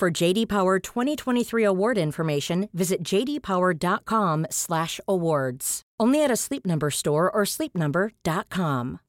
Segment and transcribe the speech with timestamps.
[0.00, 5.82] For JD Power 2023 award information, visit jdpower.com/awards.
[6.00, 9.00] Only at a Sleep Number store or sleepnumber.com.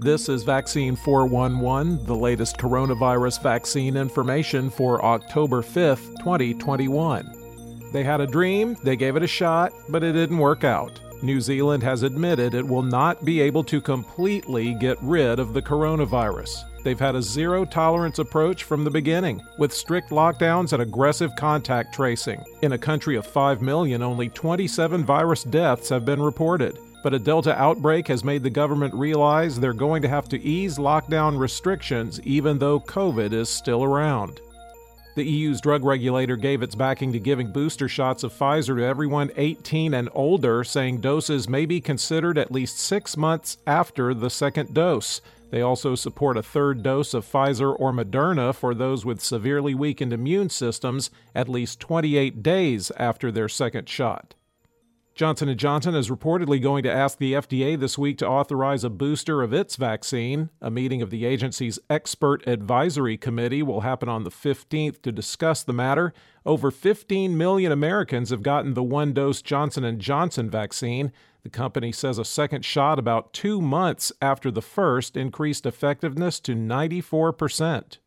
[0.00, 7.32] This is Vaccine 411, the latest coronavirus vaccine information for October 5th, 2021.
[7.92, 11.00] They had a dream, they gave it a shot, but it didn't work out.
[11.22, 15.62] New Zealand has admitted it will not be able to completely get rid of the
[15.62, 16.64] coronavirus.
[16.82, 21.94] They've had a zero tolerance approach from the beginning, with strict lockdowns and aggressive contact
[21.94, 22.42] tracing.
[22.62, 26.78] In a country of 5 million, only 27 virus deaths have been reported.
[27.02, 30.78] But a Delta outbreak has made the government realize they're going to have to ease
[30.78, 34.40] lockdown restrictions even though COVID is still around.
[35.16, 39.32] The EU's drug regulator gave its backing to giving booster shots of Pfizer to everyone
[39.36, 44.72] 18 and older, saying doses may be considered at least six months after the second
[44.72, 45.20] dose.
[45.50, 50.12] They also support a third dose of Pfizer or Moderna for those with severely weakened
[50.12, 54.34] immune systems at least 28 days after their second shot.
[55.14, 58.90] Johnson & Johnson is reportedly going to ask the FDA this week to authorize a
[58.90, 60.48] booster of its vaccine.
[60.62, 65.62] A meeting of the agency's expert advisory committee will happen on the 15th to discuss
[65.62, 66.14] the matter.
[66.46, 71.12] Over 15 million Americans have gotten the one-dose Johnson & Johnson vaccine.
[71.42, 76.54] The company says a second shot about 2 months after the first increased effectiveness to
[76.54, 77.98] 94%.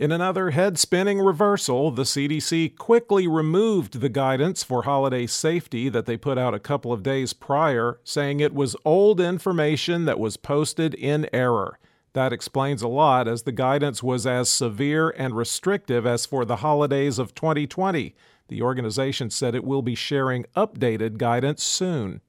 [0.00, 6.06] In another head spinning reversal, the CDC quickly removed the guidance for holiday safety that
[6.06, 10.38] they put out a couple of days prior, saying it was old information that was
[10.38, 11.78] posted in error.
[12.14, 16.56] That explains a lot, as the guidance was as severe and restrictive as for the
[16.56, 18.14] holidays of 2020.
[18.48, 22.22] The organization said it will be sharing updated guidance soon.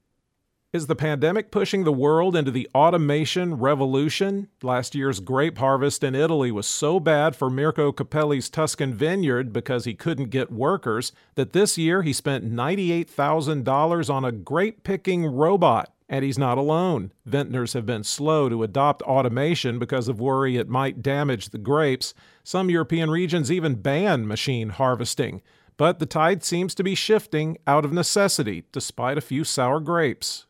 [0.74, 4.48] Is the pandemic pushing the world into the automation revolution?
[4.64, 9.84] Last year's grape harvest in Italy was so bad for Mirko Capelli's Tuscan vineyard because
[9.84, 15.92] he couldn't get workers that this year he spent $98,000 on a grape picking robot.
[16.08, 17.12] And he's not alone.
[17.26, 22.14] Vintners have been slow to adopt automation because of worry it might damage the grapes.
[22.46, 25.42] Some European regions even ban machine harvesting.
[25.76, 30.46] But the tide seems to be shifting out of necessity, despite a few sour grapes.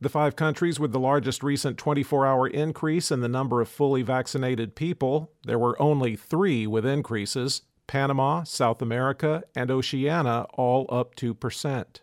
[0.00, 4.02] The five countries with the largest recent 24 hour increase in the number of fully
[4.02, 11.14] vaccinated people, there were only three with increases Panama, South America, and Oceania, all up
[11.14, 12.00] 2%.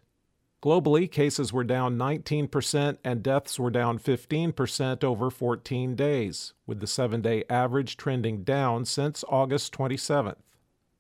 [0.61, 6.87] Globally, cases were down 19% and deaths were down 15% over 14 days, with the
[6.87, 10.35] seven day average trending down since August 27th.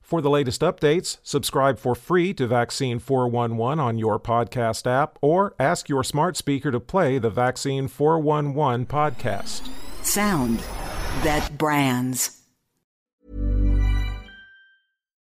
[0.00, 5.56] For the latest updates, subscribe for free to Vaccine 411 on your podcast app or
[5.58, 9.68] ask your smart speaker to play the Vaccine 411 podcast.
[10.02, 10.60] Sound
[11.24, 12.45] that brands.